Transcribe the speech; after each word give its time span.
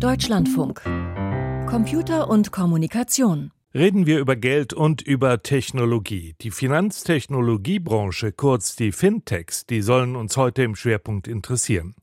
Deutschlandfunk. 0.00 0.82
Computer 1.66 2.28
und 2.28 2.52
Kommunikation. 2.52 3.50
Reden 3.74 4.04
wir 4.04 4.18
über 4.18 4.36
Geld 4.36 4.74
und 4.74 5.00
über 5.00 5.42
Technologie. 5.42 6.34
Die 6.42 6.50
Finanztechnologiebranche, 6.50 8.32
kurz 8.32 8.76
die 8.76 8.92
Fintechs, 8.92 9.64
die 9.64 9.80
sollen 9.80 10.14
uns 10.14 10.36
heute 10.36 10.64
im 10.64 10.76
Schwerpunkt 10.76 11.28
interessieren. 11.28 11.94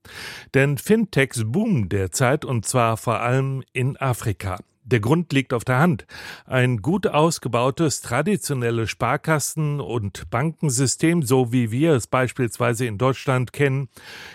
Denn 0.55 0.79
Fintechs 0.79 1.43
boomen 1.45 1.87
derzeit 1.87 2.45
und 2.45 2.65
zwar 2.65 2.97
vor 2.97 3.19
allem 3.19 3.64
in 3.73 3.96
Afrika. 3.98 4.57
Der 4.86 5.00
Grund 5.00 5.32
liegt 5.32 5.54
auf 5.54 5.64
der 5.64 5.78
Hand. 5.78 6.07
Ein 6.46 6.78
gut 6.82 7.05
ausgebautes 7.05 8.02
traditionelles 8.02 8.89
Sparkassen- 8.89 9.80
und 9.80 10.32
Bankensystem, 10.32 11.21
so 11.21 11.54
wie 11.54 11.70
wir 11.70 11.94
es 11.94 12.07
beispielsweise 12.07 12.88
in 12.88 12.98
Deutschland 12.98 13.54
kennen, 13.54 13.88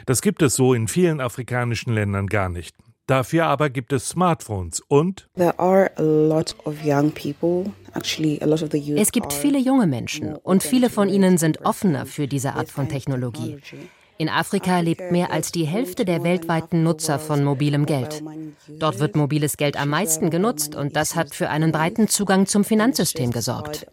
das 0.06 0.22
gibt 0.22 0.42
es 0.42 0.54
so 0.54 0.74
in 0.74 0.86
vielen 0.86 1.20
afrikanischen 1.20 1.92
Ländern 1.92 2.28
gar 2.28 2.48
nicht. 2.48 2.76
Dafür 3.08 3.46
aber 3.46 3.70
gibt 3.70 3.94
es 3.94 4.10
Smartphones 4.10 4.82
und 4.86 5.28
es 8.96 9.12
gibt 9.12 9.32
viele 9.32 9.58
junge 9.58 9.86
Menschen 9.86 10.36
und 10.36 10.62
viele 10.62 10.90
von 10.90 11.08
ihnen 11.08 11.38
sind 11.38 11.64
offener 11.64 12.04
für 12.04 12.28
diese 12.28 12.52
Art 12.52 12.68
von 12.68 12.90
Technologie. 12.90 13.56
In 14.18 14.28
Afrika 14.28 14.80
lebt 14.80 15.10
mehr 15.10 15.32
als 15.32 15.52
die 15.52 15.64
Hälfte 15.64 16.04
der 16.04 16.22
weltweiten 16.22 16.82
Nutzer 16.82 17.18
von 17.18 17.42
mobilem 17.44 17.86
Geld. 17.86 18.22
Dort 18.68 18.98
wird 18.98 19.16
mobiles 19.16 19.56
Geld 19.56 19.80
am 19.80 19.88
meisten 19.88 20.28
genutzt 20.28 20.74
und 20.74 20.94
das 20.94 21.16
hat 21.16 21.34
für 21.34 21.48
einen 21.48 21.72
breiten 21.72 22.08
Zugang 22.08 22.44
zum 22.44 22.62
Finanzsystem 22.62 23.30
gesorgt 23.30 23.86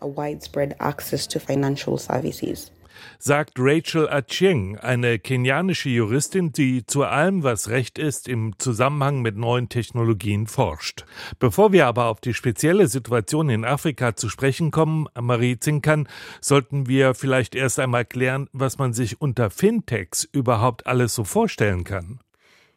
sagt 3.19 3.53
Rachel 3.57 4.09
Achieng, 4.09 4.77
eine 4.77 5.19
kenianische 5.19 5.89
Juristin, 5.89 6.51
die 6.51 6.85
zu 6.85 7.03
allem, 7.03 7.43
was 7.43 7.69
Recht 7.69 7.97
ist, 7.99 8.27
im 8.27 8.57
Zusammenhang 8.57 9.21
mit 9.21 9.37
neuen 9.37 9.69
Technologien 9.69 10.47
forscht. 10.47 11.05
Bevor 11.39 11.71
wir 11.71 11.87
aber 11.87 12.05
auf 12.05 12.21
die 12.21 12.33
spezielle 12.33 12.87
Situation 12.87 13.49
in 13.49 13.65
Afrika 13.65 14.15
zu 14.15 14.29
sprechen 14.29 14.71
kommen, 14.71 15.07
Marie 15.19 15.59
Zinkern, 15.59 16.07
sollten 16.41 16.87
wir 16.87 17.13
vielleicht 17.15 17.55
erst 17.55 17.79
einmal 17.79 18.05
klären, 18.05 18.47
was 18.53 18.77
man 18.77 18.93
sich 18.93 19.21
unter 19.21 19.49
Fintechs 19.49 20.23
überhaupt 20.23 20.87
alles 20.87 21.15
so 21.15 21.23
vorstellen 21.23 21.83
kann. 21.83 22.19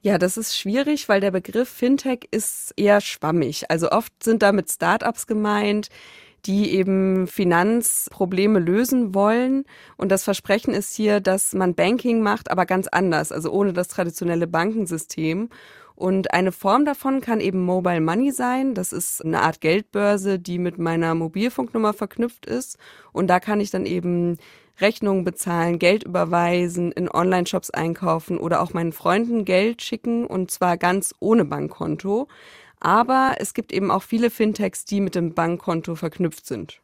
Ja, 0.01 0.17
das 0.17 0.37
ist 0.37 0.57
schwierig, 0.57 1.09
weil 1.09 1.21
der 1.21 1.33
Begriff 1.33 1.69
Fintech 1.69 2.29
ist 2.31 2.73
eher 2.77 3.01
schwammig. 3.01 3.69
Also 3.69 3.91
oft 3.91 4.13
sind 4.23 4.43
damit 4.43 4.71
Startups 4.71 5.27
gemeint, 5.27 5.89
die 6.47 6.75
eben 6.75 7.27
Finanzprobleme 7.27 8.59
lösen 8.59 9.15
wollen. 9.15 9.65
Und 9.97 10.11
das 10.11 10.25
Versprechen 10.25 10.75
ist 10.75 10.95
hier, 10.95 11.21
dass 11.21 11.53
man 11.53 11.75
Banking 11.75 12.23
macht, 12.23 12.51
aber 12.51 12.67
ganz 12.67 12.89
anders, 12.89 13.33
also 13.33 13.51
ohne 13.51 13.73
das 13.73 13.89
traditionelle 13.89 14.47
Bankensystem. 14.47 15.49
Und 15.95 16.33
eine 16.33 16.53
Form 16.53 16.85
davon 16.85 17.21
kann 17.21 17.41
eben 17.41 17.65
Mobile 17.65 18.01
Money 18.01 18.31
sein. 18.31 18.75
Das 18.75 18.93
ist 18.93 19.25
eine 19.25 19.43
Art 19.43 19.61
Geldbörse, 19.61 20.39
die 20.39 20.61
mit 20.61 20.79
meiner 20.79 21.17
Mobilfunknummer 21.17 21.93
verknüpft 21.93 22.47
ist. 22.47 22.79
Und 23.13 23.27
da 23.27 23.41
kann 23.41 23.61
ich 23.61 23.73
dann 23.73 23.85
eben 23.85 24.39
Rechnungen 24.81 25.25
bezahlen, 25.25 25.81
Geld 25.81 26.05
überweisen, 26.05 26.93
in 26.93 27.11
Online-Shops 27.11 27.71
einkaufen 27.71 28.39
oder 28.39 28.63
auch 28.63 28.73
meinen 28.73 28.93
Freunden 28.93 29.45
Geld 29.45 29.83
schicken 29.83 30.25
und 30.25 30.51
zwar 30.53 30.77
ganz 30.77 31.15
ohne 31.19 31.45
Bankkonto. 31.45 32.29
Aber 32.81 33.37
es 33.39 33.55
gibt 33.55 33.73
eben 33.73 33.91
auch 33.91 34.03
viele 34.03 34.31
Fintechs, 34.31 34.85
die 34.85 35.01
mit 35.01 35.15
dem 35.15 35.35
Bankkonto 35.35 35.95
verknüpft 35.95 36.47
sind. 36.47 36.81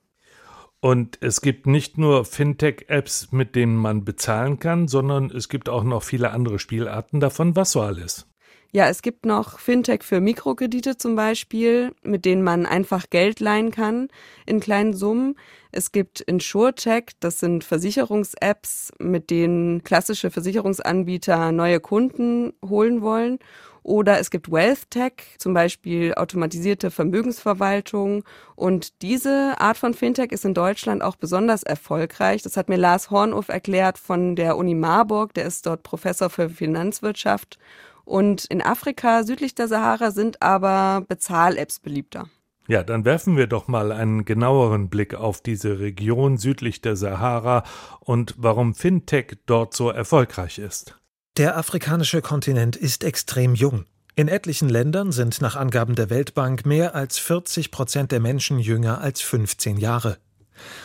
Und 0.81 1.17
es 1.23 1.41
gibt 1.41 1.67
nicht 1.67 1.97
nur 1.97 2.27
Fintech-Apps, 2.27 3.33
mit 3.33 3.56
denen 3.56 3.77
man 3.77 4.05
bezahlen 4.05 4.59
kann, 4.59 4.87
sondern 4.87 5.31
es 5.31 5.48
gibt 5.48 5.70
auch 5.70 5.83
noch 5.83 6.03
viele 6.03 6.31
andere 6.31 6.59
Spielarten 6.59 7.20
davon. 7.20 7.56
Was 7.56 7.72
so 7.72 7.81
alles? 7.81 8.27
Ja, 8.75 8.89
es 8.89 9.03
gibt 9.03 9.25
noch 9.25 9.61
Fintech 9.61 10.03
für 10.03 10.20
Mikrokredite 10.20 10.97
zum 10.97 11.15
Beispiel, 11.15 11.95
mit 12.03 12.25
denen 12.25 12.42
man 12.42 12.67
einfach 12.67 13.09
Geld 13.09 13.39
leihen 13.39 13.70
kann 13.70 14.09
in 14.47 14.59
kleinen 14.59 14.95
Summen. 14.95 15.37
Es 15.70 15.92
gibt 15.92 16.20
InsurTech, 16.20 17.12
das 17.20 17.39
sind 17.39 17.62
Versicherungs-Apps, 17.62 18.91
mit 18.99 19.31
denen 19.31 19.84
klassische 19.84 20.32
Versicherungsanbieter 20.32 21.53
neue 21.53 21.78
Kunden 21.78 22.53
holen 22.62 23.00
wollen. 23.00 23.38
Oder 23.84 24.19
es 24.19 24.31
gibt 24.31 24.50
Wealth 24.50 24.91
Tech, 24.91 25.12
zum 25.39 25.53
Beispiel 25.53 26.15
automatisierte 26.15 26.91
Vermögensverwaltung. 26.91 28.25
Und 28.56 29.03
diese 29.03 29.56
Art 29.59 29.77
von 29.77 29.93
Fintech 29.93 30.33
ist 30.33 30.47
in 30.47 30.55
Deutschland 30.55 31.03
auch 31.03 31.17
besonders 31.17 31.62
erfolgreich. 31.62 32.43
Das 32.43 32.56
hat 32.56 32.71
mir 32.71 32.78
Lars 32.78 33.11
Hornhoff 33.11 33.50
erklärt 33.50 33.99
von 33.99 34.37
der 34.37 34.56
Uni 34.56 34.75
Marburg. 34.75 35.34
Der 35.34 35.44
ist 35.44 35.67
dort 35.67 35.83
Professor 35.83 36.31
für 36.31 36.49
Finanzwirtschaft. 36.49 37.59
Und 38.06 38.47
in 38.47 38.62
Afrika 38.62 39.23
südlich 39.23 39.55
der 39.55 39.69
Sahara 39.69 40.12
sind 40.12 40.41
aber 40.41 41.05
Bezahl-Apps 41.06 41.81
beliebter. 41.81 42.31
Ja, 42.67 42.83
dann 42.83 43.05
werfen 43.05 43.37
wir 43.37 43.47
doch 43.47 43.69
mal 43.69 43.93
einen 43.93 44.25
genaueren 44.25 44.89
Blick 44.89 45.15
auf 45.15 45.43
diese 45.43 45.78
Region 45.78 46.39
südlich 46.39 46.81
der 46.81 46.97
Sahara 46.97 47.65
und 48.00 48.34
warum 48.39 48.75
Fintech 48.75 49.37
dort 49.44 49.75
so 49.75 49.91
erfolgreich 49.91 50.59
ist. 50.59 50.99
Der 51.37 51.56
afrikanische 51.56 52.22
Kontinent 52.22 52.77
ist 52.77 53.03
extrem 53.03 53.56
jung. 53.56 53.87
In 54.15 54.28
etlichen 54.28 54.69
Ländern 54.69 55.11
sind 55.11 55.41
nach 55.41 55.56
Angaben 55.56 55.97
der 55.97 56.09
Weltbank 56.09 56.65
mehr 56.65 56.95
als 56.95 57.19
40 57.19 57.72
Prozent 57.72 58.12
der 58.12 58.21
Menschen 58.21 58.61
jünger 58.61 59.00
als 59.00 59.21
15 59.21 59.78
Jahre. 59.78 60.19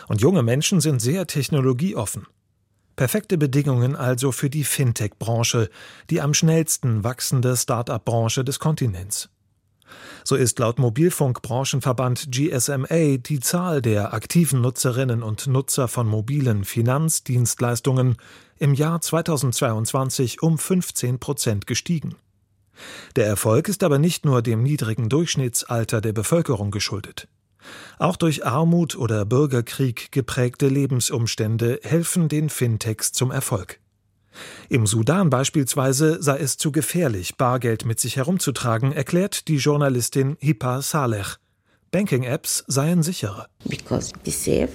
Und 0.08 0.20
junge 0.20 0.42
Menschen 0.42 0.80
sind 0.80 1.00
sehr 1.00 1.28
technologieoffen. 1.28 2.26
Perfekte 2.96 3.38
Bedingungen 3.38 3.94
also 3.94 4.32
für 4.32 4.50
die 4.50 4.64
Fintech-Branche, 4.64 5.70
die 6.10 6.20
am 6.20 6.34
schnellsten 6.34 7.04
wachsende 7.04 7.56
Start-up-Branche 7.56 8.42
des 8.42 8.58
Kontinents. 8.58 9.30
So 10.24 10.36
ist 10.36 10.58
laut 10.58 10.78
Mobilfunkbranchenverband 10.78 12.30
GSMA 12.30 13.16
die 13.18 13.40
Zahl 13.40 13.82
der 13.82 14.14
aktiven 14.14 14.60
Nutzerinnen 14.60 15.22
und 15.22 15.46
Nutzer 15.46 15.88
von 15.88 16.06
mobilen 16.06 16.64
Finanzdienstleistungen 16.64 18.16
im 18.58 18.74
Jahr 18.74 19.00
2022 19.00 20.42
um 20.42 20.58
15 20.58 21.18
Prozent 21.18 21.66
gestiegen. 21.66 22.16
Der 23.16 23.26
Erfolg 23.26 23.68
ist 23.68 23.82
aber 23.82 23.98
nicht 23.98 24.24
nur 24.24 24.42
dem 24.42 24.62
niedrigen 24.62 25.08
Durchschnittsalter 25.08 26.00
der 26.00 26.12
Bevölkerung 26.12 26.70
geschuldet. 26.70 27.28
Auch 27.98 28.16
durch 28.16 28.46
Armut 28.46 28.96
oder 28.96 29.24
Bürgerkrieg 29.24 30.12
geprägte 30.12 30.68
Lebensumstände 30.68 31.80
helfen 31.82 32.28
den 32.28 32.48
Fintechs 32.48 33.12
zum 33.12 33.30
Erfolg. 33.30 33.79
Im 34.68 34.86
Sudan 34.86 35.30
beispielsweise 35.30 36.22
sei 36.22 36.38
es 36.38 36.56
zu 36.56 36.72
gefährlich, 36.72 37.36
Bargeld 37.36 37.84
mit 37.84 38.00
sich 38.00 38.16
herumzutragen, 38.16 38.92
erklärt 38.92 39.48
die 39.48 39.56
Journalistin 39.56 40.36
Hipa 40.40 40.82
Saleh. 40.82 41.36
Banking-Apps 41.90 42.64
seien 42.68 43.02
sicherer. 43.02 43.48
Because 43.64 44.12
it's 44.24 44.44
safe, 44.44 44.70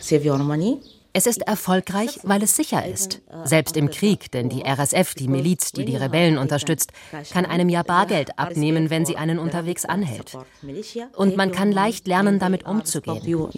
save 0.00 0.28
your 0.28 0.38
money 0.38 0.80
es 1.16 1.26
ist 1.26 1.40
erfolgreich, 1.48 2.20
weil 2.24 2.42
es 2.42 2.56
sicher 2.56 2.84
ist. 2.84 3.22
Selbst 3.44 3.78
im 3.78 3.90
Krieg, 3.90 4.30
denn 4.32 4.50
die 4.50 4.62
RSF, 4.66 5.14
die 5.14 5.28
Miliz, 5.28 5.72
die 5.72 5.86
die 5.86 5.96
Rebellen 5.96 6.36
unterstützt, 6.36 6.92
kann 7.32 7.46
einem 7.46 7.70
ja 7.70 7.82
Bargeld 7.82 8.38
abnehmen, 8.38 8.90
wenn 8.90 9.06
sie 9.06 9.16
einen 9.16 9.38
unterwegs 9.38 9.86
anhält. 9.86 10.36
Und 11.14 11.38
man 11.38 11.52
kann 11.52 11.72
leicht 11.72 12.06
lernen, 12.06 12.38
damit 12.38 12.66
umzugehen. 12.66 13.48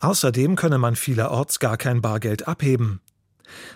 Außerdem 0.00 0.56
könne 0.56 0.76
man 0.76 0.96
vielerorts 0.96 1.60
gar 1.60 1.78
kein 1.78 2.02
Bargeld 2.02 2.46
abheben. 2.46 3.00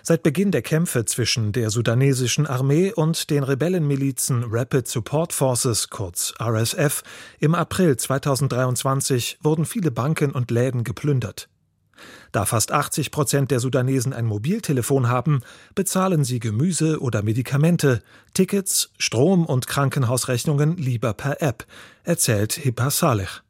Seit 0.03 0.23
Beginn 0.23 0.51
der 0.51 0.61
Kämpfe 0.61 1.05
zwischen 1.05 1.51
der 1.51 1.69
sudanesischen 1.69 2.47
Armee 2.47 2.93
und 2.93 3.29
den 3.29 3.43
Rebellenmilizen 3.43 4.45
Rapid 4.47 4.87
Support 4.87 5.33
Forces, 5.33 5.89
kurz 5.89 6.33
RSF, 6.39 7.03
im 7.39 7.55
April 7.55 7.97
2023 7.97 9.39
wurden 9.41 9.65
viele 9.65 9.91
Banken 9.91 10.31
und 10.31 10.51
Läden 10.51 10.83
geplündert. 10.83 11.49
Da 12.31 12.45
fast 12.45 12.71
80 12.71 13.11
Prozent 13.11 13.51
der 13.51 13.59
Sudanesen 13.59 14.13
ein 14.13 14.25
Mobiltelefon 14.25 15.07
haben, 15.07 15.41
bezahlen 15.73 16.23
sie 16.23 16.39
Gemüse 16.39 16.99
oder 16.99 17.23
Medikamente, 17.23 18.01
Tickets, 18.33 18.91
Strom- 18.97 19.45
und 19.45 19.67
Krankenhausrechnungen 19.67 20.77
lieber 20.77 21.13
per 21.13 21.41
App, 21.41 21.65
erzählt 22.03 22.53
Hippa 22.53 22.89
Saleh. 22.89 23.41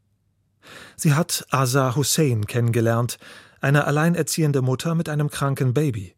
Sie 0.95 1.13
hat 1.13 1.45
Asa 1.50 1.95
Hussein 1.95 2.45
kennengelernt, 2.45 3.18
eine 3.62 3.86
alleinerziehende 3.86 4.62
Mutter 4.62 4.96
mit 4.96 5.10
einem 5.10 5.30
kranken 5.30 5.74
Baby. 5.74 6.16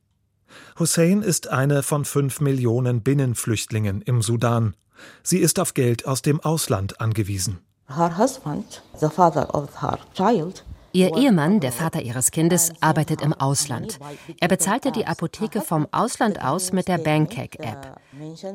Hussein 0.79 1.21
ist 1.21 1.47
eine 1.47 1.83
von 1.83 2.05
fünf 2.05 2.41
Millionen 2.41 3.01
Binnenflüchtlingen 3.01 4.01
im 4.01 4.21
Sudan. 4.21 4.75
Sie 5.23 5.39
ist 5.39 5.59
auf 5.59 5.73
Geld 5.73 6.05
aus 6.05 6.21
dem 6.21 6.39
Ausland 6.39 6.99
angewiesen. 7.01 7.59
Her 7.87 8.17
husband, 8.17 8.83
the 8.99 9.07
father 9.07 9.53
of 9.53 9.81
her 9.81 9.99
child, 10.13 10.65
Ihr 10.93 11.15
Ehemann, 11.15 11.59
der 11.59 11.71
Vater 11.71 12.01
ihres 12.01 12.31
Kindes, 12.31 12.71
arbeitet 12.81 13.21
im 13.21 13.33
Ausland. 13.33 13.99
Er 14.39 14.47
bezahlte 14.47 14.91
die 14.91 15.05
Apotheke 15.05 15.61
vom 15.61 15.87
Ausland 15.91 16.43
aus 16.43 16.71
mit 16.71 16.87
der 16.87 16.97
Bankcake-App. 16.97 17.99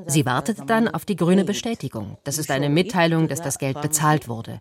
Sie 0.06 0.26
wartete 0.26 0.64
dann 0.66 0.88
auf 0.88 1.04
die 1.04 1.16
grüne 1.16 1.44
Bestätigung. 1.44 2.16
Das 2.24 2.38
ist 2.38 2.50
eine 2.50 2.68
Mitteilung, 2.68 3.28
dass 3.28 3.42
das 3.42 3.58
Geld 3.58 3.80
bezahlt 3.80 4.28
wurde. 4.28 4.58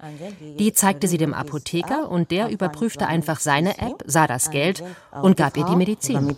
Die 0.60 0.74
zeigte 0.74 1.08
sie 1.08 1.18
dem 1.18 1.34
Apotheker 1.34 2.10
und 2.10 2.32
der 2.32 2.50
überprüfte 2.50 3.08
einfach 3.08 3.40
seine 3.40 3.80
App, 3.80 4.04
sah 4.06 4.28
das 4.28 4.52
Geld 4.52 4.84
und 5.22 5.38
gab 5.38 5.58
ihr 5.58 5.66
die 5.66 5.76
Medizin. 5.76 6.36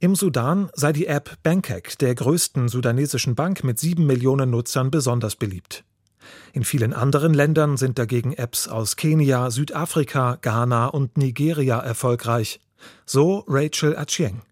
Im 0.00 0.14
Sudan 0.14 0.70
sei 0.74 0.92
die 0.92 1.06
App 1.06 1.36
Bankek, 1.42 1.98
der 1.98 2.14
größten 2.14 2.68
sudanesischen 2.68 3.34
Bank 3.34 3.64
mit 3.64 3.78
sieben 3.78 4.06
Millionen 4.06 4.50
Nutzern, 4.50 4.90
besonders 4.90 5.36
beliebt. 5.36 5.84
In 6.52 6.64
vielen 6.64 6.92
anderen 6.92 7.34
Ländern 7.34 7.76
sind 7.76 7.98
dagegen 7.98 8.32
Apps 8.32 8.68
aus 8.68 8.96
Kenia, 8.96 9.50
Südafrika, 9.50 10.38
Ghana 10.40 10.86
und 10.86 11.16
Nigeria 11.16 11.78
erfolgreich. 11.78 12.60
So 13.04 13.44
Rachel 13.48 13.96
Achieng. 13.96 14.42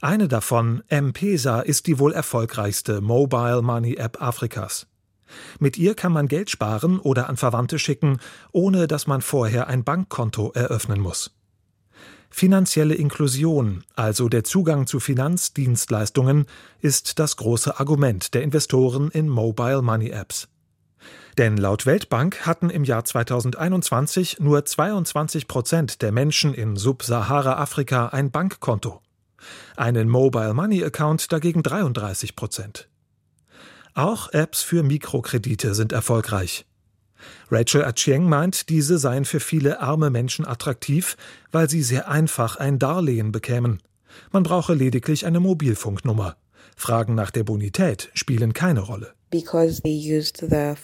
Eine 0.00 0.28
davon, 0.28 0.82
M-Pesa, 0.88 1.60
ist 1.60 1.86
die 1.86 1.98
wohl 1.98 2.12
erfolgreichste 2.12 3.00
Mobile 3.00 3.62
Money 3.62 3.94
App 3.94 4.20
Afrikas. 4.20 4.86
Mit 5.58 5.76
ihr 5.78 5.94
kann 5.94 6.12
man 6.12 6.28
Geld 6.28 6.50
sparen 6.50 6.98
oder 6.98 7.28
an 7.28 7.36
Verwandte 7.36 7.78
schicken, 7.78 8.18
ohne 8.52 8.86
dass 8.86 9.06
man 9.06 9.22
vorher 9.22 9.66
ein 9.66 9.84
Bankkonto 9.84 10.52
eröffnen 10.52 11.00
muss. 11.00 11.32
Finanzielle 12.30 12.94
Inklusion, 12.94 13.84
also 13.94 14.28
der 14.28 14.44
Zugang 14.44 14.86
zu 14.86 15.00
Finanzdienstleistungen, 15.00 16.46
ist 16.80 17.18
das 17.18 17.36
große 17.36 17.80
Argument 17.80 18.34
der 18.34 18.42
Investoren 18.42 19.10
in 19.10 19.28
Mobile 19.28 19.82
Money 19.82 20.10
Apps. 20.10 20.48
Denn 21.38 21.58
laut 21.58 21.84
Weltbank 21.84 22.46
hatten 22.46 22.70
im 22.70 22.84
Jahr 22.84 23.04
2021 23.04 24.38
nur 24.40 24.64
22 24.64 25.46
Prozent 25.46 26.00
der 26.00 26.10
Menschen 26.10 26.54
in 26.54 26.76
Subsahara-Afrika 26.76 28.06
ein 28.08 28.30
Bankkonto. 28.30 29.02
Einen 29.76 30.08
Mobile 30.08 30.54
Money 30.54 30.82
Account 30.82 31.30
dagegen 31.32 31.62
33 31.62 32.36
Prozent. 32.36 32.88
Auch 33.92 34.32
Apps 34.32 34.62
für 34.62 34.82
Mikrokredite 34.82 35.74
sind 35.74 35.92
erfolgreich. 35.92 36.64
Rachel 37.50 37.84
Achieng 37.84 38.28
meint, 38.28 38.70
diese 38.70 38.98
seien 38.98 39.26
für 39.26 39.40
viele 39.40 39.80
arme 39.80 40.08
Menschen 40.08 40.46
attraktiv, 40.46 41.18
weil 41.52 41.68
sie 41.68 41.82
sehr 41.82 42.08
einfach 42.08 42.56
ein 42.56 42.78
Darlehen 42.78 43.30
bekämen. 43.30 43.82
Man 44.32 44.42
brauche 44.42 44.72
lediglich 44.72 45.26
eine 45.26 45.40
Mobilfunknummer. 45.40 46.36
Fragen 46.76 47.14
nach 47.14 47.30
der 47.30 47.44
Bonität 47.44 48.10
spielen 48.14 48.54
keine 48.54 48.80
Rolle. 48.80 49.14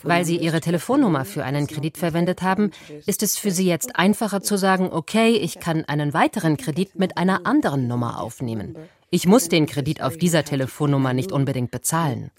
Weil 0.02 0.24
sie 0.24 0.36
ihre 0.36 0.60
Telefonnummer 0.60 1.24
für 1.24 1.44
einen 1.44 1.66
Kredit 1.66 1.98
verwendet 1.98 2.42
haben, 2.42 2.70
ist 3.06 3.22
es 3.22 3.38
für 3.38 3.50
sie 3.50 3.66
jetzt 3.66 3.96
einfacher 3.96 4.42
zu 4.42 4.56
sagen, 4.56 4.90
okay, 4.92 5.30
ich 5.32 5.60
kann 5.60 5.84
einen 5.84 6.14
weiteren 6.14 6.56
Kredit 6.56 6.98
mit 6.98 7.16
einer 7.16 7.46
anderen 7.46 7.86
Nummer 7.86 8.20
aufnehmen. 8.20 8.76
Ich 9.14 9.26
muss 9.26 9.50
den 9.50 9.66
Kredit 9.66 10.02
auf 10.02 10.16
dieser 10.16 10.42
Telefonnummer 10.42 11.12
nicht 11.12 11.32
unbedingt 11.32 11.70
bezahlen. 11.70 12.30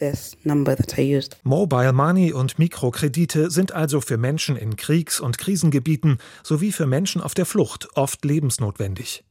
Mobile 1.43 1.93
Money 1.93 2.33
und 2.33 2.57
Mikrokredite 2.57 3.51
sind 3.51 3.73
also 3.73 4.01
für 4.01 4.17
Menschen 4.17 4.55
in 4.55 4.75
Kriegs- 4.75 5.19
und 5.19 5.37
Krisengebieten 5.37 6.17
sowie 6.41 6.71
für 6.71 6.87
Menschen 6.87 7.21
auf 7.21 7.35
der 7.35 7.45
Flucht 7.45 7.89
oft 7.93 8.25
lebensnotwendig. 8.25 9.23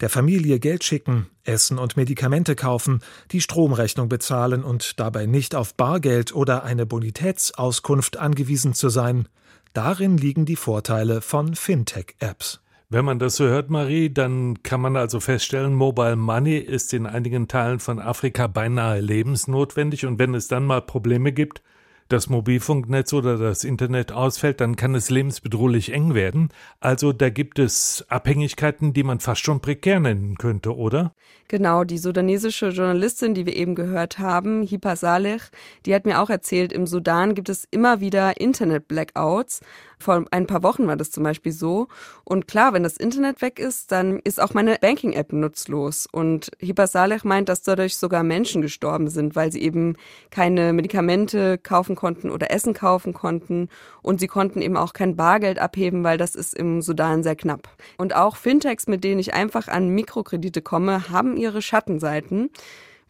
Der 0.00 0.08
Familie 0.08 0.58
Geld 0.58 0.84
schicken, 0.84 1.26
Essen 1.44 1.78
und 1.78 1.96
Medikamente 1.96 2.54
kaufen, 2.56 3.00
die 3.30 3.40
Stromrechnung 3.40 4.08
bezahlen 4.08 4.64
und 4.64 4.98
dabei 5.00 5.26
nicht 5.26 5.54
auf 5.54 5.74
Bargeld 5.74 6.34
oder 6.34 6.64
eine 6.64 6.86
Bonitätsauskunft 6.86 8.16
angewiesen 8.16 8.74
zu 8.74 8.88
sein, 8.88 9.28
darin 9.72 10.16
liegen 10.16 10.46
die 10.46 10.56
Vorteile 10.56 11.20
von 11.20 11.54
Fintech-Apps. 11.54 12.60
Wenn 12.90 13.04
man 13.04 13.18
das 13.18 13.36
so 13.36 13.44
hört, 13.44 13.70
Marie, 13.70 14.08
dann 14.08 14.62
kann 14.62 14.80
man 14.80 14.96
also 14.96 15.18
feststellen, 15.18 15.74
Mobile 15.74 16.16
Money 16.16 16.58
ist 16.58 16.92
in 16.92 17.06
einigen 17.06 17.48
Teilen 17.48 17.80
von 17.80 17.98
Afrika 17.98 18.46
beinahe 18.46 19.00
lebensnotwendig 19.00 20.06
und 20.06 20.18
wenn 20.18 20.34
es 20.34 20.48
dann 20.48 20.64
mal 20.64 20.82
Probleme 20.82 21.32
gibt, 21.32 21.62
das 22.08 22.28
Mobilfunknetz 22.28 23.12
oder 23.12 23.38
das 23.38 23.64
Internet 23.64 24.12
ausfällt, 24.12 24.60
dann 24.60 24.76
kann 24.76 24.94
es 24.94 25.10
lebensbedrohlich 25.10 25.92
eng 25.92 26.14
werden. 26.14 26.50
Also 26.80 27.12
da 27.12 27.30
gibt 27.30 27.58
es 27.58 28.04
Abhängigkeiten, 28.08 28.92
die 28.92 29.02
man 29.02 29.20
fast 29.20 29.42
schon 29.42 29.60
prekär 29.60 30.00
nennen 30.00 30.36
könnte, 30.36 30.76
oder? 30.76 31.14
Genau, 31.48 31.84
die 31.84 31.98
sudanesische 31.98 32.68
Journalistin, 32.68 33.34
die 33.34 33.46
wir 33.46 33.54
eben 33.54 33.74
gehört 33.74 34.18
haben, 34.18 34.62
Hipa 34.62 34.96
Saleh, 34.96 35.40
die 35.84 35.94
hat 35.94 36.06
mir 36.06 36.20
auch 36.20 36.30
erzählt, 36.30 36.72
im 36.72 36.86
Sudan 36.86 37.34
gibt 37.34 37.48
es 37.48 37.66
immer 37.70 38.00
wieder 38.00 38.40
Internet-Blackouts. 38.40 39.60
Vor 40.04 40.22
ein 40.32 40.46
paar 40.46 40.62
Wochen 40.62 40.86
war 40.86 40.96
das 40.96 41.10
zum 41.10 41.24
Beispiel 41.24 41.50
so. 41.50 41.88
Und 42.24 42.46
klar, 42.46 42.74
wenn 42.74 42.82
das 42.82 42.98
Internet 42.98 43.40
weg 43.40 43.58
ist, 43.58 43.90
dann 43.90 44.18
ist 44.18 44.38
auch 44.38 44.52
meine 44.52 44.76
Banking-App 44.78 45.32
nutzlos. 45.32 46.06
Und 46.12 46.50
Hipa 46.58 46.86
Saleh 46.86 47.20
meint, 47.24 47.48
dass 47.48 47.62
dadurch 47.62 47.96
sogar 47.96 48.22
Menschen 48.22 48.60
gestorben 48.60 49.08
sind, 49.08 49.34
weil 49.34 49.50
sie 49.50 49.62
eben 49.62 49.96
keine 50.30 50.74
Medikamente 50.74 51.56
kaufen 51.56 51.96
konnten 51.96 52.30
oder 52.30 52.50
Essen 52.50 52.74
kaufen 52.74 53.14
konnten. 53.14 53.70
Und 54.02 54.20
sie 54.20 54.26
konnten 54.26 54.60
eben 54.60 54.76
auch 54.76 54.92
kein 54.92 55.16
Bargeld 55.16 55.58
abheben, 55.58 56.04
weil 56.04 56.18
das 56.18 56.34
ist 56.34 56.52
im 56.54 56.82
Sudan 56.82 57.22
sehr 57.22 57.34
knapp. 57.34 57.70
Und 57.96 58.14
auch 58.14 58.36
Fintechs, 58.36 58.86
mit 58.86 59.04
denen 59.04 59.20
ich 59.20 59.32
einfach 59.32 59.68
an 59.68 59.88
Mikrokredite 59.88 60.60
komme, 60.60 61.08
haben 61.08 61.38
ihre 61.38 61.62
Schattenseiten. 61.62 62.50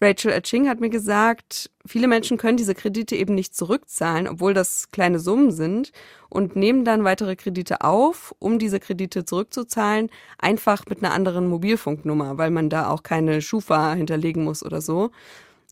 Rachel 0.00 0.32
Aching 0.32 0.68
hat 0.68 0.80
mir 0.80 0.90
gesagt, 0.90 1.70
viele 1.86 2.08
Menschen 2.08 2.36
können 2.36 2.56
diese 2.56 2.74
Kredite 2.74 3.16
eben 3.16 3.34
nicht 3.34 3.54
zurückzahlen, 3.54 4.28
obwohl 4.28 4.52
das 4.52 4.90
kleine 4.90 5.18
Summen 5.18 5.50
sind 5.50 5.92
und 6.28 6.56
nehmen 6.56 6.84
dann 6.84 7.04
weitere 7.04 7.36
Kredite 7.36 7.82
auf, 7.82 8.34
um 8.38 8.58
diese 8.58 8.80
Kredite 8.80 9.24
zurückzuzahlen, 9.24 10.10
einfach 10.38 10.84
mit 10.88 11.02
einer 11.02 11.14
anderen 11.14 11.46
Mobilfunknummer, 11.46 12.38
weil 12.38 12.50
man 12.50 12.70
da 12.70 12.90
auch 12.90 13.02
keine 13.02 13.40
Schufa 13.40 13.94
hinterlegen 13.94 14.44
muss 14.44 14.64
oder 14.64 14.80
so. 14.80 15.10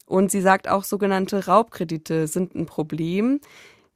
Und 0.06 0.30
sie 0.30 0.40
sagt 0.40 0.68
auch, 0.68 0.84
sogenannte 0.84 1.46
Raubkredite 1.46 2.26
sind 2.26 2.54
ein 2.54 2.66
Problem. 2.66 3.40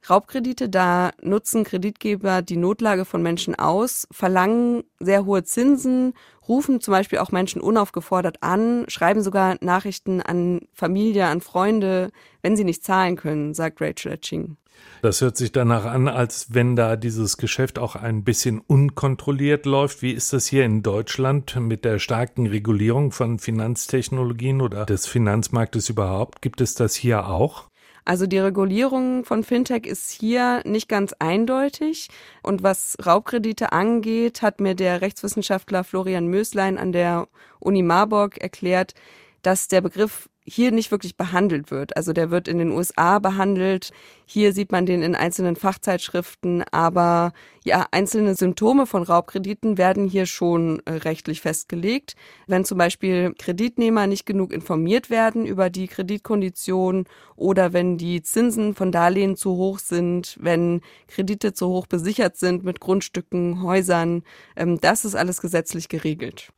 Raubkredite, 0.09 0.69
da 0.69 1.11
nutzen 1.21 1.63
Kreditgeber 1.63 2.41
die 2.41 2.57
Notlage 2.57 3.03
von 3.03 3.21
Menschen 3.21 3.55
aus, 3.55 4.07
verlangen 4.11 4.83
sehr 4.99 5.25
hohe 5.25 5.43
Zinsen, 5.43 6.13
rufen 6.47 6.79
zum 6.79 6.93
Beispiel 6.93 7.19
auch 7.19 7.31
Menschen 7.31 7.61
unaufgefordert 7.61 8.41
an, 8.41 8.85
schreiben 8.87 9.21
sogar 9.21 9.57
Nachrichten 9.61 10.21
an 10.21 10.61
Familie, 10.73 11.25
an 11.25 11.41
Freunde, 11.41 12.11
wenn 12.41 12.55
sie 12.55 12.63
nicht 12.63 12.83
zahlen 12.83 13.17
können, 13.17 13.53
sagt 13.53 13.81
Rachel 13.81 14.13
Etching. 14.13 14.57
Das 15.01 15.21
hört 15.21 15.37
sich 15.37 15.51
danach 15.51 15.85
an, 15.85 16.07
als 16.07 16.53
wenn 16.53 16.75
da 16.75 16.95
dieses 16.95 17.37
Geschäft 17.37 17.79
auch 17.79 17.95
ein 17.95 18.23
bisschen 18.23 18.59
unkontrolliert 18.59 19.65
läuft. 19.65 20.01
Wie 20.01 20.11
ist 20.11 20.33
das 20.33 20.47
hier 20.47 20.65
in 20.65 20.83
Deutschland 20.83 21.55
mit 21.59 21.85
der 21.85 21.99
starken 21.99 22.47
Regulierung 22.47 23.11
von 23.11 23.39
Finanztechnologien 23.39 24.61
oder 24.61 24.85
des 24.85 25.07
Finanzmarktes 25.07 25.89
überhaupt? 25.89 26.41
Gibt 26.41 26.61
es 26.61 26.75
das 26.75 26.95
hier 26.95 27.27
auch? 27.27 27.69
Also 28.07 28.25
die 28.25 28.39
Regulierung 28.39 29.25
von 29.25 29.43
Fintech 29.43 29.85
ist 29.85 30.11
hier 30.11 30.61
nicht 30.63 30.87
ganz 30.87 31.13
eindeutig. 31.19 32.07
Und 32.41 32.63
was 32.63 32.95
Raubkredite 33.05 33.73
angeht, 33.73 34.41
hat 34.41 34.61
mir 34.61 34.75
der 34.75 35.01
Rechtswissenschaftler 35.01 35.83
Florian 35.83 36.27
Möslein 36.27 36.77
an 36.77 36.93
der 36.93 37.27
Uni 37.59 37.83
Marburg 37.83 38.37
erklärt, 38.37 38.93
dass 39.41 39.67
der 39.67 39.81
Begriff 39.81 40.29
hier 40.49 40.71
nicht 40.71 40.91
wirklich 40.91 41.17
behandelt 41.17 41.71
wird. 41.71 41.97
Also 41.97 42.13
der 42.13 42.31
wird 42.31 42.47
in 42.47 42.57
den 42.57 42.71
USA 42.71 43.19
behandelt. 43.19 43.91
Hier 44.25 44.53
sieht 44.53 44.71
man 44.71 44.85
den 44.85 45.01
in 45.01 45.13
einzelnen 45.13 45.57
Fachzeitschriften, 45.57 46.63
aber 46.71 47.33
ja, 47.65 47.85
einzelne 47.91 48.33
Symptome 48.33 48.85
von 48.85 49.03
Raubkrediten 49.03 49.77
werden 49.77 50.07
hier 50.07 50.25
schon 50.25 50.81
äh, 50.85 50.93
rechtlich 50.93 51.41
festgelegt. 51.41 52.15
Wenn 52.47 52.63
zum 52.63 52.77
Beispiel 52.77 53.33
Kreditnehmer 53.37 54.07
nicht 54.07 54.25
genug 54.25 54.53
informiert 54.53 55.09
werden 55.09 55.45
über 55.45 55.69
die 55.69 55.89
Kreditkonditionen 55.89 57.07
oder 57.35 57.73
wenn 57.73 57.97
die 57.97 58.21
Zinsen 58.21 58.73
von 58.73 58.93
Darlehen 58.93 59.35
zu 59.35 59.51
hoch 59.51 59.79
sind, 59.79 60.37
wenn 60.39 60.79
Kredite 61.09 61.51
zu 61.51 61.67
hoch 61.67 61.87
besichert 61.87 62.37
sind 62.37 62.63
mit 62.63 62.79
Grundstücken, 62.79 63.63
Häusern, 63.63 64.23
ähm, 64.55 64.79
das 64.79 65.03
ist 65.03 65.15
alles 65.15 65.41
gesetzlich 65.41 65.89
geregelt. 65.89 66.53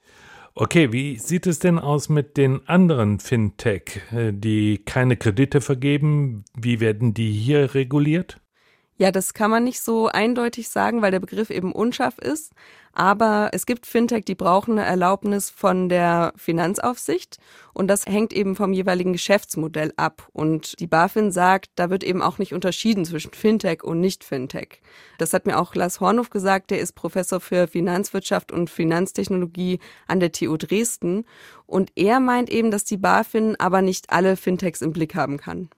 Okay, 0.61 0.91
wie 0.91 1.17
sieht 1.17 1.47
es 1.47 1.59
denn 1.59 1.79
aus 1.79 2.09
mit 2.09 2.35
den 2.35 2.67
anderen 2.67 3.19
Fintech, 3.19 4.01
äh, 4.11 4.33
die 4.33 4.79
keine 4.83 5.15
Kredite 5.15 5.61
vergeben? 5.61 6.43
Wie 6.53 6.81
werden 6.81 7.13
die 7.13 7.31
hier 7.31 7.75
reguliert? 7.75 8.41
Ja, 8.99 9.13
das 9.13 9.33
kann 9.33 9.49
man 9.49 9.63
nicht 9.63 9.79
so 9.79 10.09
eindeutig 10.09 10.67
sagen, 10.67 11.01
weil 11.01 11.11
der 11.11 11.21
Begriff 11.21 11.49
eben 11.51 11.71
unscharf 11.71 12.17
ist. 12.17 12.51
Aber 12.91 13.51
es 13.53 13.65
gibt 13.65 13.85
Fintech, 13.85 14.25
die 14.25 14.35
brauchen 14.35 14.73
eine 14.73 14.85
Erlaubnis 14.85 15.49
von 15.49 15.87
der 15.87 16.33
Finanzaufsicht 16.35 17.37
und 17.71 17.87
das 17.87 18.05
hängt 18.05 18.33
eben 18.33 18.57
vom 18.57 18.73
jeweiligen 18.73 19.13
Geschäftsmodell 19.13 19.93
ab. 19.95 20.27
Und 20.33 20.77
die 20.81 20.87
BaFin 20.87 21.31
sagt, 21.31 21.69
da 21.75 21.89
wird 21.89 22.03
eben 22.03 22.21
auch 22.21 22.39
nicht 22.39 22.53
unterschieden 22.53 23.05
zwischen 23.05 23.31
Fintech 23.31 23.85
und 23.85 24.01
Nicht-Fintech. 24.01 24.81
Das 25.17 25.31
hat 25.31 25.45
mir 25.45 25.59
auch 25.59 25.75
Lars 25.75 26.01
Hornhoff 26.01 26.29
gesagt, 26.29 26.69
der 26.69 26.81
ist 26.81 26.91
Professor 26.93 27.39
für 27.39 27.67
Finanzwirtschaft 27.67 28.51
und 28.51 28.69
Finanztechnologie 28.69 29.79
an 30.07 30.19
der 30.19 30.33
TU 30.33 30.57
Dresden. 30.57 31.23
Und 31.67 31.93
er 31.95 32.19
meint 32.19 32.49
eben, 32.49 32.69
dass 32.69 32.83
die 32.83 32.97
BaFin 32.97 33.55
aber 33.59 33.81
nicht 33.81 34.09
alle 34.09 34.35
Fintechs 34.35 34.81
im 34.81 34.91
Blick 34.91 35.15
haben 35.15 35.37
kann. 35.37 35.69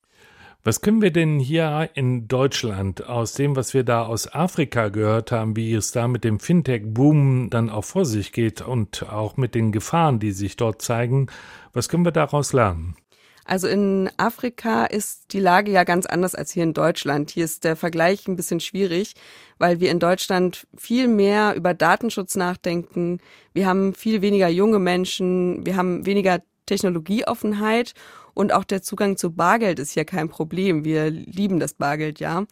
Was 0.63 0.82
können 0.82 1.01
wir 1.01 1.12
denn 1.12 1.39
hier 1.39 1.89
in 1.96 2.27
Deutschland 2.27 3.10
aus 3.10 3.34
dem, 3.34 3.56
was 3.56 3.74
wir 3.74 3.84
da 3.84 4.06
aus 4.06 4.32
Afrika 4.32 4.89
gehört 4.89 5.32
haben, 5.32 5.56
wie 5.56 5.74
es 5.74 5.91
da 5.91 6.08
mit 6.08 6.24
dem 6.24 6.39
Fintech-Boom 6.39 7.50
dann 7.50 7.72
auch 7.72 7.84
vor 7.84 8.06
sich 8.06 8.32
geht 8.32 8.62
und 8.62 9.10
auch 9.10 9.38
mit 9.38 9.56
den 9.56 9.72
Gefahren, 9.72 10.20
die 10.20 10.32
sich 10.32 10.58
dort 10.58 10.84
zeigen, 10.84 11.27
was 11.74 11.89
können 11.89 12.06
wir 12.06 12.12
daraus 12.12 12.53
lernen? 12.53 12.96
Also 13.44 13.68
in 13.68 14.08
Afrika 14.18 14.86
ist 14.86 15.34
die 15.34 15.39
Lage 15.39 15.72
ja 15.72 15.84
ganz 15.84 16.06
anders 16.06 16.36
als 16.36 16.51
hier 16.51 16.62
in 16.62 16.74
Deutschland. 16.74 17.32
Hier 17.32 17.46
ist 17.46 17.63
der 17.63 17.75
Vergleich 17.75 18.27
ein 18.27 18.36
bisschen 18.36 18.60
schwierig, 18.60 19.15
weil 19.58 19.80
wir 19.80 19.89
in 19.89 20.00
Deutschland 20.00 20.68
viel 20.77 21.08
mehr 21.08 21.56
über 21.56 21.74
Datenschutz 21.74 22.36
nachdenken. 22.36 23.18
Wir 23.51 23.65
haben 23.65 23.96
viel 23.96 24.22
weniger 24.22 24.48
junge 24.48 24.77
Menschen, 24.77 25.65
wir 25.65 25.75
haben 25.75 26.06
weniger 26.06 26.44
Technologieoffenheit 26.68 27.94
und 28.33 28.53
auch 28.53 28.63
der 28.63 28.81
Zugang 28.81 29.17
zu 29.17 29.31
Bargeld 29.33 29.79
ist 29.79 29.91
hier 29.91 30.05
kein 30.05 30.29
Problem. 30.29 30.85
Wir 30.85 31.09
lieben 31.09 31.59
das 31.59 31.73
Bargeld, 31.73 32.19
ja. 32.19 32.45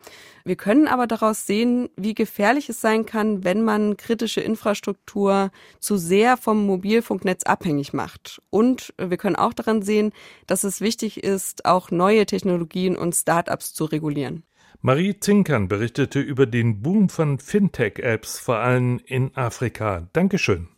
Wir 0.43 0.55
können 0.55 0.87
aber 0.87 1.07
daraus 1.07 1.45
sehen, 1.45 1.89
wie 1.95 2.13
gefährlich 2.13 2.69
es 2.69 2.81
sein 2.81 3.05
kann, 3.05 3.43
wenn 3.43 3.63
man 3.63 3.97
kritische 3.97 4.41
Infrastruktur 4.41 5.51
zu 5.79 5.97
sehr 5.97 6.37
vom 6.37 6.65
Mobilfunknetz 6.65 7.43
abhängig 7.43 7.93
macht. 7.93 8.41
Und 8.49 8.93
wir 8.97 9.17
können 9.17 9.35
auch 9.35 9.53
daran 9.53 9.81
sehen, 9.81 10.11
dass 10.47 10.63
es 10.63 10.81
wichtig 10.81 11.23
ist, 11.23 11.65
auch 11.65 11.91
neue 11.91 12.25
Technologien 12.25 12.97
und 12.97 13.15
Start-ups 13.15 13.73
zu 13.73 13.85
regulieren. 13.85 14.43
Marie 14.81 15.19
Zinkern 15.19 15.67
berichtete 15.67 16.21
über 16.21 16.45
den 16.45 16.81
Boom 16.81 17.09
von 17.09 17.39
Fintech-Apps, 17.39 18.39
vor 18.39 18.57
allem 18.57 19.01
in 19.05 19.35
Afrika. 19.35 20.07
Dankeschön. 20.13 20.69